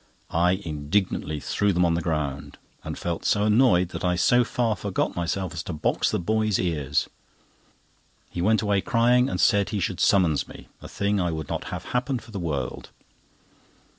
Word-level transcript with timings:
I 0.33 0.53
indignantly 0.53 1.39
threw 1.39 1.73
them 1.73 1.85
on 1.85 1.93
the 1.93 2.01
ground, 2.01 2.57
and 2.83 2.97
felt 2.97 3.23
so 3.23 3.43
annoyed 3.43 3.89
that 3.89 4.03
I 4.03 4.15
so 4.15 4.43
far 4.43 4.75
forgot 4.75 5.15
myself 5.15 5.53
as 5.53 5.61
to 5.61 5.73
box 5.73 6.09
the 6.09 6.17
boy's 6.17 6.57
ears. 6.57 7.07
He 8.27 8.41
went 8.41 8.63
away 8.63 8.81
crying, 8.81 9.29
and 9.29 9.39
said 9.39 9.69
he 9.69 9.79
should 9.79 9.99
summons 9.99 10.47
me, 10.47 10.69
a 10.81 10.87
thing 10.87 11.21
I 11.21 11.29
would 11.29 11.49
not 11.49 11.65
have 11.65 11.85
happen 11.93 12.17
for 12.17 12.31
the 12.31 12.39
world. 12.39 12.89